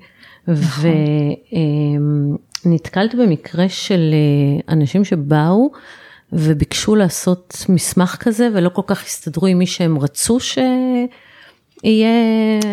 [0.48, 0.92] נכון.
[2.64, 5.70] נתקלת במקרה של אה, אנשים שבאו
[6.32, 12.10] וביקשו לעשות מסמך כזה ולא כל כך הסתדרו עם מי שהם רצו שיהיה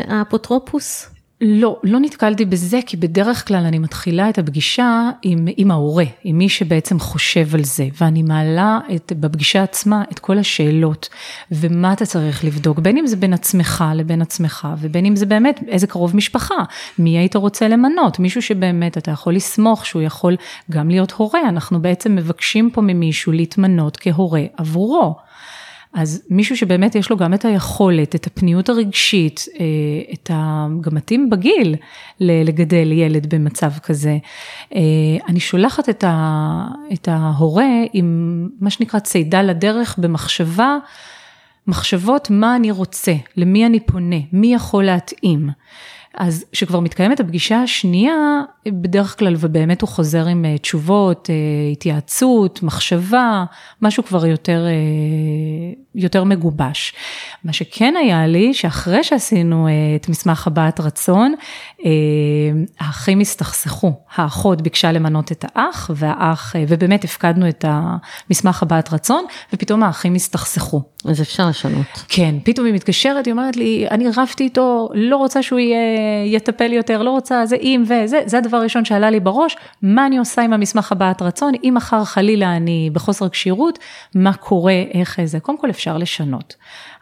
[0.07, 1.12] האפוטרופוס?
[1.45, 6.37] לא, לא נתקלתי בזה, כי בדרך כלל אני מתחילה את הפגישה עם, עם ההורה, עם
[6.37, 11.09] מי שבעצם חושב על זה, ואני מעלה את, בפגישה עצמה את כל השאלות,
[11.51, 15.59] ומה אתה צריך לבדוק, בין אם זה בין עצמך לבין עצמך, ובין אם זה באמת
[15.67, 16.63] איזה קרוב משפחה,
[16.99, 20.35] מי היית רוצה למנות, מישהו שבאמת אתה יכול לסמוך שהוא יכול
[20.71, 25.15] גם להיות הורה, אנחנו בעצם מבקשים פה ממישהו להתמנות כהורה עבורו.
[25.93, 29.65] אז מישהו שבאמת יש לו גם את היכולת, את הפניות הרגשית, אה,
[30.13, 30.67] את ה...
[30.81, 31.75] גם מתאים בגיל
[32.19, 34.17] לגדל ילד במצב כזה.
[34.75, 34.81] אה,
[35.27, 35.89] אני שולחת.
[36.93, 40.77] את ההורה עם מה שנקרא צידה לדרך במחשבה,
[41.67, 45.49] מחשבות מה אני רוצה, למי אני פונה, מי יכול להתאים.
[46.17, 51.35] אז כשכבר מתקיימת הפגישה השנייה, בדרך כלל ובאמת הוא חוזר עם אה, תשובות, אה,
[51.71, 53.45] התייעצות, מחשבה,
[53.81, 54.71] משהו כבר יותר, אה,
[55.95, 56.93] יותר מגובש.
[57.43, 61.33] מה שכן היה לי, שאחרי שעשינו את מסמך הבעת רצון,
[62.79, 69.83] האחים הסתכסכו, האחות ביקשה למנות את האח, והאח, ובאמת הפקדנו את המסמך הבעת רצון, ופתאום
[69.83, 70.81] האחים הסתכסכו.
[71.05, 71.85] אז אפשר לשנות.
[72.09, 75.77] כן, פתאום היא מתקשרת, היא אומרת לי, אני רבתי איתו, לא רוצה שהוא יהיה,
[76.25, 80.17] יטפל יותר, לא רוצה, זה אם וזה, זה הדבר הראשון שעלה לי בראש, מה אני
[80.17, 83.79] עושה עם המסמך הבעת רצון, אם מחר חלילה אני בחוסר כשירות,
[84.15, 86.55] מה קורה, איך זה, קודם כל אפשר לשנות.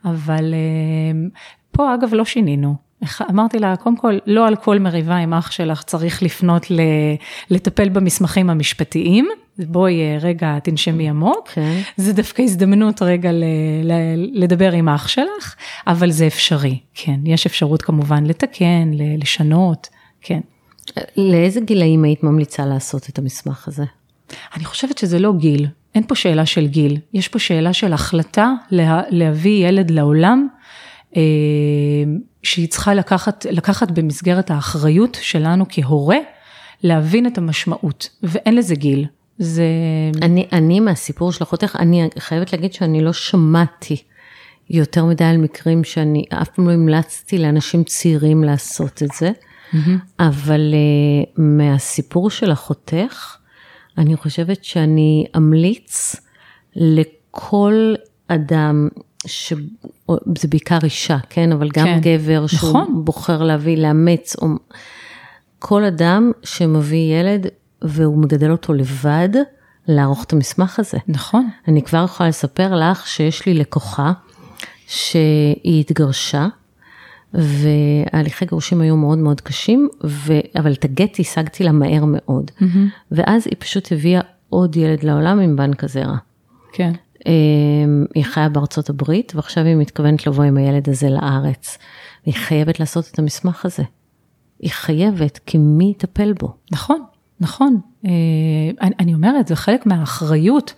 [0.06, 1.30] אבל אה,
[1.72, 2.91] פה אגב לא שינינו.
[3.30, 6.68] אמרתי לה, קודם כל, לא על כל מריבה עם אח שלך צריך לפנות
[7.50, 9.28] לטפל במסמכים המשפטיים,
[9.60, 11.54] בואי אה, רגע תנשמי עמוק, okay.
[11.54, 11.82] כן.
[11.98, 13.44] זה דווקא הזדמנות רגע ל,
[13.84, 13.94] ל,
[14.44, 15.56] לדבר עם אח שלך,
[15.88, 19.88] אבל זה אפשרי, כן, יש אפשרות כמובן לתקן, לשנות,
[20.22, 20.40] כן.
[21.18, 23.84] לאיזה גילאים היית ממליצה לעשות את המסמך הזה?
[24.56, 28.54] אני חושבת שזה לא גיל, אין פה שאלה של גיל, יש פה שאלה של החלטה
[28.72, 30.48] לה, להביא ילד לעולם.
[32.44, 36.18] שהיא צריכה לקחת, לקחת במסגרת האחריות שלנו כהורה,
[36.84, 39.06] להבין את המשמעות, ואין לזה גיל.
[39.38, 39.66] זה...
[40.22, 44.04] אני, אני מהסיפור של אחותך, אני חייבת להגיד שאני לא שמעתי
[44.70, 49.78] יותר מדי על מקרים שאני אף פעם לא המלצתי לאנשים צעירים לעשות את זה, mm-hmm.
[50.20, 53.36] אבל uh, מהסיפור של אחותך,
[53.98, 56.16] אני חושבת שאני אמליץ
[56.76, 57.94] לכל
[58.28, 58.88] אדם
[59.28, 61.52] שזה בעיקר אישה, כן?
[61.52, 63.06] אבל גם כן, גבר שהוא נכון.
[63.06, 64.48] בוחר להביא, לאמץ, או
[65.60, 67.48] כל אדם שמביא ילד
[67.82, 69.30] והוא מגדל אותו לבד,
[69.88, 70.98] לערוך את המסמך הזה.
[71.08, 71.50] נכון.
[71.68, 74.12] אני כבר יכולה לספר לך שיש לי לקוחה
[74.88, 76.48] שהיא התגרשה,
[77.34, 80.34] וההליכי גירושים היו מאוד מאוד קשים, ו...
[80.60, 82.52] אבל את הגט השגתי לה מהר מאוד.
[82.60, 82.66] Mm-hmm.
[83.12, 86.18] ואז היא פשוט הביאה עוד ילד לעולם עם בנק הזרע.
[86.74, 86.92] כן.
[87.26, 91.78] אמ, היא חיה בארצות הברית, ועכשיו היא מתכוונת לבוא עם הילד הזה לארץ.
[92.24, 93.84] והיא חייבת לעשות את המסמך הזה.
[94.60, 96.56] היא חייבת, כי מי יטפל בו?
[96.72, 97.02] נכון,
[97.40, 97.80] נכון.
[98.06, 98.12] אה,
[99.00, 100.74] אני אומרת, זה חלק מהאחריות.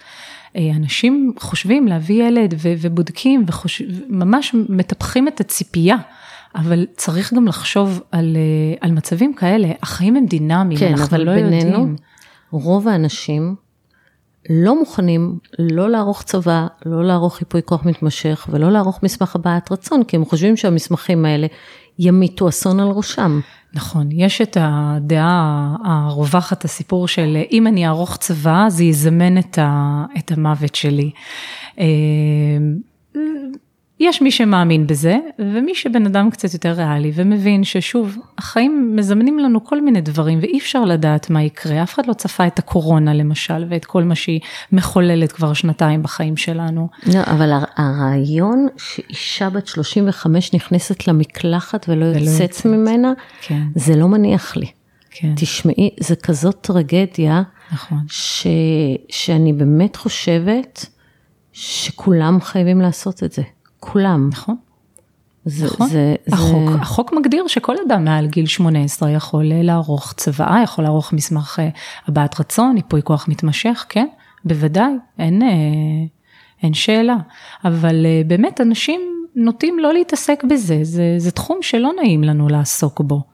[0.55, 3.45] אה, אנשים חושבים להביא ילד ובודקים
[4.09, 5.97] וממש מטפחים את הציפייה.
[6.55, 11.33] אבל צריך גם לחשוב על, אה, על מצבים כאלה, החיים הם דינמיים, כן, אנחנו לא
[11.33, 11.95] בינינו, יודעים.
[12.51, 13.55] רוב האנשים
[14.49, 20.03] לא מוכנים לא לערוך צבא, לא לערוך ייפוי כוח מתמשך ולא לערוך מסמך הבעת רצון,
[20.03, 21.47] כי הם חושבים שהמסמכים האלה
[21.99, 23.39] ימיתו אסון על ראשם.
[23.73, 30.05] נכון, יש את הדעה הרווחת, הסיפור של אם אני אערוך צבא, זה יזמן את, ה,
[30.17, 31.11] את המוות שלי.
[33.99, 39.63] יש מי שמאמין בזה, ומי שבן אדם קצת יותר ריאלי ומבין ששוב, החיים מזמנים לנו
[39.63, 41.83] כל מיני דברים ואי אפשר לדעת מה יקרה.
[41.83, 44.39] אף אחד לא צפה את הקורונה למשל, ואת כל מה שהיא
[44.71, 46.89] מחוללת כבר שנתיים בחיים שלנו.
[47.13, 53.61] לא, אבל הרעיון שאישה בת 35 נכנסת למקלחת ולא, ולא יוצאת יוצאת ממנה, כן.
[53.75, 54.67] זה לא מניח לי.
[55.11, 55.33] כן.
[55.35, 57.99] תשמעי, זה כזאת טרגדיה, נכון.
[58.07, 58.47] ש,
[59.09, 60.85] שאני באמת חושבת
[61.53, 63.41] שכולם חייבים לעשות את זה.
[63.83, 64.29] כולם.
[64.31, 64.55] נכון.
[65.45, 65.87] זה, נכון.
[65.89, 66.81] זה, החוק, זה...
[66.81, 71.69] החוק מגדיר שכל אדם מעל גיל 18 יכול אה, לערוך צוואה, יכול לערוך מסמך אה,
[72.07, 74.07] הבעת רצון, ייפוי כוח מתמשך, כן,
[74.45, 75.47] בוודאי, אין, אה,
[76.63, 77.15] אין שאלה.
[77.65, 79.01] אבל באמת אנשים
[79.35, 83.32] נוטים לא להתעסק בזה, זה, זה תחום שלא נעים לנו לעסוק בו.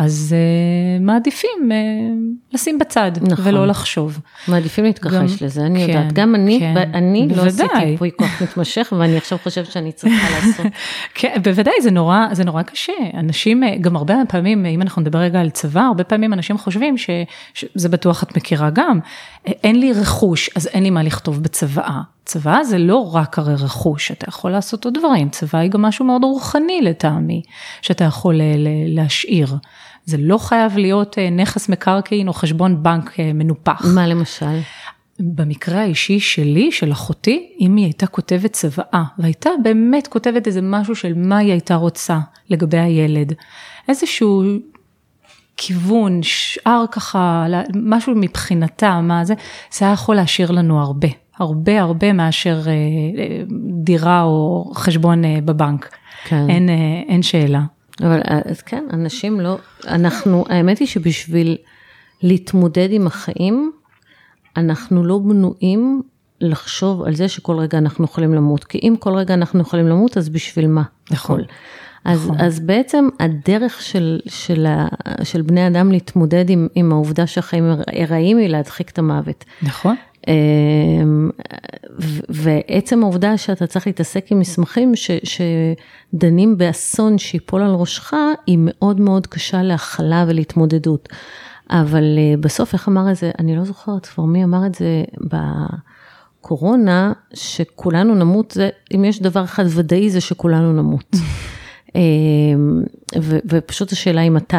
[0.00, 3.46] אז uh, מעדיפים uh, לשים בצד נכון.
[3.46, 4.18] ולא לחשוב.
[4.48, 6.12] מעדיפים להתכחש גם, לזה, אני כן, יודעת.
[6.12, 10.66] גם אני, כן, אני לא עשיתי ייפוי כוח מתמשך, ואני עכשיו חושבת שאני צריכה לעשות.
[11.14, 12.92] כן, בוודאי, זה נורא, זה נורא קשה.
[13.14, 16.98] אנשים, אה, גם הרבה פעמים, אם אנחנו נדבר רגע על צבא, הרבה פעמים אנשים חושבים
[16.98, 17.10] ש,
[17.54, 19.00] שזה בטוח את מכירה גם,
[19.46, 22.00] אין לי רכוש, אז אין לי מה לכתוב בצוואה.
[22.24, 26.04] צבא זה לא רק הרי רכוש, אתה יכול לעשות עוד דברים, צבא היא גם משהו
[26.04, 27.42] מאוד רוחני לטעמי,
[27.82, 28.40] שאתה יכול
[28.86, 29.56] להשאיר.
[30.04, 33.84] זה לא חייב להיות אה, נכס מקרקעין או חשבון בנק אה, מנופח.
[33.94, 34.58] מה למשל?
[35.20, 40.94] במקרה האישי שלי, של אחותי, אם היא הייתה כותבת צוואה, והייתה באמת כותבת איזה משהו
[40.94, 42.18] של מה היא הייתה רוצה
[42.50, 43.32] לגבי הילד,
[43.88, 44.42] איזשהו
[45.56, 49.34] כיוון, שאר ככה, משהו מבחינתה, מה זה,
[49.72, 51.08] זה היה יכול להשאיר לנו הרבה,
[51.38, 52.72] הרבה הרבה מאשר אה,
[53.82, 55.96] דירה או חשבון בבנק.
[56.24, 56.50] כן.
[56.50, 56.68] אין,
[57.08, 57.60] אין שאלה.
[58.02, 61.56] אבל אז כן, אנשים לא, אנחנו, האמת היא שבשביל
[62.22, 63.72] להתמודד עם החיים,
[64.56, 66.02] אנחנו לא בנויים
[66.40, 70.16] לחשוב על זה שכל רגע אנחנו יכולים למות, כי אם כל רגע אנחנו יכולים למות,
[70.16, 70.82] אז בשביל מה?
[71.10, 71.40] נכון.
[72.04, 72.40] אז, נכון.
[72.40, 74.88] אז בעצם הדרך של, של, ה,
[75.24, 79.44] של בני אדם להתמודד עם, עם העובדה שהחיים ארעיים היא להדחיק את המוות.
[79.62, 79.96] נכון.
[80.28, 81.30] אמ,
[82.28, 88.14] ועצם העובדה שאתה צריך להתעסק עם מסמכים ש, שדנים באסון שיפול על ראשך,
[88.46, 91.08] היא מאוד מאוד קשה להכלה ולהתמודדות.
[91.70, 95.04] אבל אה, בסוף, איך אמר את זה, אני לא זוכרת כבר מי אמר את זה
[96.40, 101.16] בקורונה, שכולנו נמות, זה, אם יש דבר אחד ודאי זה שכולנו נמות.
[101.94, 102.82] אמ,
[103.48, 104.56] ופשוט השאלה היא מתי.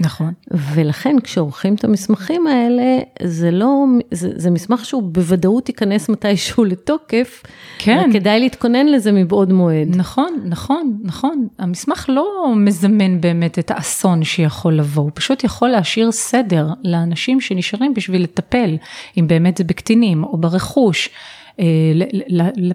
[0.00, 0.32] נכון.
[0.50, 7.42] ולכן כשעורכים את המסמכים האלה, זה לא, זה, זה מסמך שהוא בוודאות ייכנס מתישהו לתוקף,
[7.78, 8.10] כן.
[8.10, 9.96] וכדאי להתכונן לזה מבעוד מועד.
[9.96, 11.48] נכון, נכון, נכון.
[11.58, 17.94] המסמך לא מזמן באמת את האסון שיכול לבוא, הוא פשוט יכול להשאיר סדר לאנשים שנשארים
[17.94, 18.76] בשביל לטפל,
[19.18, 21.08] אם באמת זה בקטינים או ברכוש.
[21.60, 21.64] אה,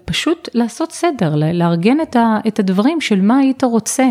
[0.04, 1.96] פשוט לעשות סדר, לארגן
[2.48, 4.08] את הדברים של מה היית רוצה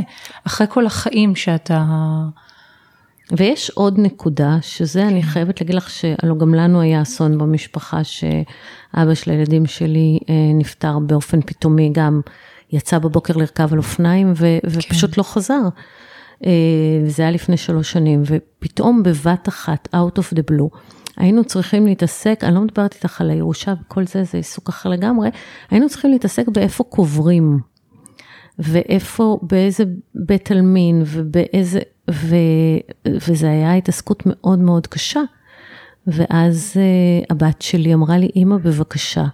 [0.47, 1.83] אחרי כל החיים שאתה...
[3.37, 9.13] ויש עוד נקודה, שזה אני חייבת להגיד לך שהלוא גם לנו היה אסון במשפחה, שאבא
[9.13, 12.21] של הילדים שלי אה, נפטר באופן פתאומי, גם
[12.71, 15.15] יצא בבוקר לרכב על אופניים ו, ופשוט כן.
[15.17, 15.61] לא חזר.
[16.45, 16.51] אה,
[17.07, 20.77] זה היה לפני שלוש שנים, ופתאום בבת אחת, out of the blue,
[21.17, 25.29] היינו צריכים להתעסק, אני לא מדברת איתך על הירושה וכל זה, זה עיסוק אחר לגמרי,
[25.71, 27.59] היינו צריכים להתעסק באיפה קוברים,
[28.59, 29.83] ואיפה, באיזה
[30.15, 31.79] בית עלמין, ובאיזה,
[32.11, 32.35] ו,
[33.07, 35.21] וזה היה התעסקות מאוד מאוד קשה.
[36.07, 39.25] ואז uh, הבת שלי אמרה לי, אמא בבקשה,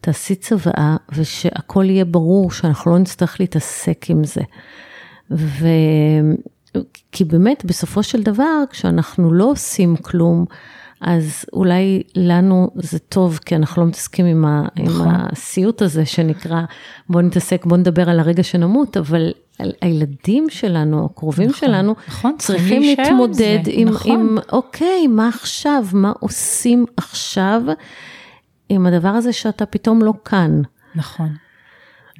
[0.00, 4.40] תעשי צוואה ושהכול יהיה ברור שאנחנו לא נצטרך להתעסק עם זה.
[5.30, 5.66] ו...
[7.12, 10.44] כי באמת בסופו של דבר כשאנחנו לא עושים כלום,
[11.00, 15.08] אז אולי לנו זה טוב, כי אנחנו לא מתעסקים עם, ה, נכון.
[15.08, 16.62] עם הסיוט הזה שנקרא,
[17.08, 19.32] בוא נתעסק, בוא נדבר על הרגע שנמות, אבל
[19.80, 24.12] הילדים שלנו, הקרובים נכון, שלנו, נכון, צריכים להתמודד עם, נכון.
[24.12, 27.62] עם, אוקיי, מה עכשיו, מה עושים עכשיו
[28.68, 30.62] עם הדבר הזה שאתה פתאום לא כאן.
[30.94, 31.28] נכון,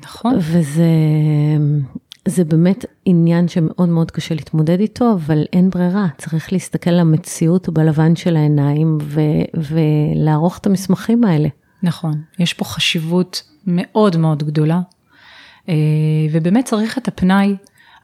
[0.03, 0.35] נכון.
[0.39, 0.85] וזה
[2.29, 7.69] זה באמת עניין שמאוד מאוד קשה להתמודד איתו, אבל אין ברירה, צריך להסתכל על המציאות
[7.69, 9.21] בלבן של העיניים ו-
[9.71, 11.49] ולערוך את המסמכים האלה.
[11.83, 14.81] נכון, יש פה חשיבות מאוד מאוד גדולה,
[15.69, 15.75] אה,
[16.33, 17.57] ובאמת צריך את הפנאי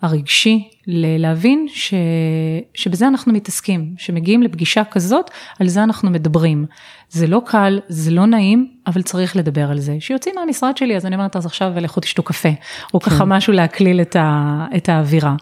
[0.03, 1.94] הרגשי להבין ש,
[2.75, 6.66] שבזה אנחנו מתעסקים, שמגיעים לפגישה כזאת, על זה אנחנו מדברים.
[7.11, 9.96] זה לא קל, זה לא נעים, אבל צריך לדבר על זה.
[10.01, 12.49] שיוצאים מהמשרד שלי, אז אני אומרת, אז עכשיו לכו תשתו קפה,
[12.94, 13.25] או ככה כן.
[13.25, 15.35] משהו להקליל את, ה, את האווירה.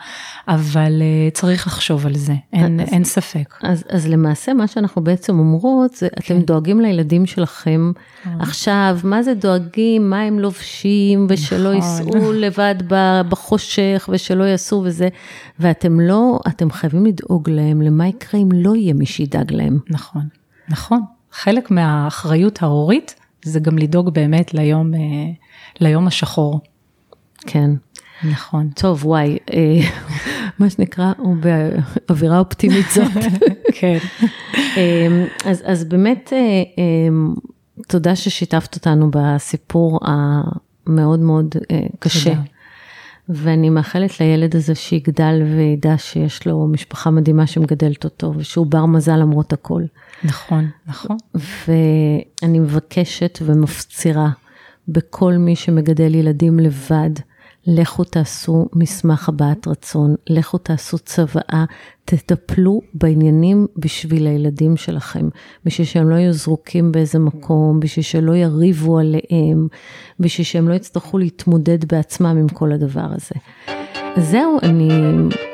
[0.49, 3.55] אבל uh, צריך לחשוב על זה, אין, אז, אין ספק.
[3.63, 6.37] אז, אז למעשה מה שאנחנו בעצם אומרות, זה כן.
[6.37, 7.93] אתם דואגים לילדים שלכם
[8.25, 8.31] כן.
[8.41, 11.75] עכשיו, מה זה דואגים, מה הם לובשים, ושלא נכון.
[11.75, 12.75] ייסעו לבד
[13.29, 15.09] בחושך, ושלא יעשו וזה,
[15.59, 19.79] ואתם לא, אתם חייבים לדאוג להם, למה יקרה אם לא יהיה מי שידאג להם.
[19.91, 20.29] נכון,
[20.69, 21.01] נכון.
[21.33, 25.01] חלק מהאחריות ההורית זה גם לדאוג באמת ליום, אה,
[25.81, 26.61] ליום השחור.
[27.41, 27.71] כן.
[28.31, 28.71] נכון.
[28.75, 29.81] טוב, וואי, אה,
[30.59, 31.37] מה שנקרא, הוא
[32.07, 33.25] באווירה אופטימית זאת.
[33.79, 33.99] כן.
[34.77, 36.33] אה, אז, אז באמת,
[37.89, 41.55] תודה ששיתפת אותנו בסיפור המאוד מאוד
[41.99, 42.31] קשה.
[42.31, 42.54] תודה.
[43.29, 49.17] ואני מאחלת לילד הזה שיגדל וידע שיש לו משפחה מדהימה שמגדלת אותו, ושהוא בר מזל
[49.17, 49.83] למרות הכל.
[50.25, 51.17] נכון, נכון.
[51.35, 54.29] ואני מבקשת ומפצירה
[54.89, 57.11] בכל מי שמגדל ילדים לבד,
[57.67, 61.65] לכו תעשו מסמך הבעת רצון, לכו תעשו צוואה,
[62.05, 65.29] תטפלו בעניינים בשביל הילדים שלכם,
[65.65, 69.69] בשביל שהם לא יהיו זרוקים באיזה מקום, בשביל שלא יריבו עליהם,
[70.21, 73.35] בשביל שהם לא יצטרכו להתמודד בעצמם עם כל הדבר הזה.
[74.17, 74.89] זהו, אני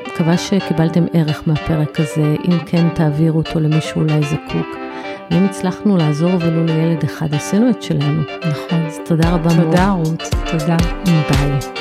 [0.07, 4.67] מקווה שקיבלתם ערך מהפרק הזה, אם כן תעבירו אותו למי שאולי זקוק.
[5.31, 8.21] אם הצלחנו לעזור ולו לילד אחד, עשינו את שלנו.
[8.21, 8.85] נכון.
[8.87, 9.65] אז תודה רבה מאוד.
[9.65, 10.77] תודה רות, תודה.
[11.05, 11.80] ביי.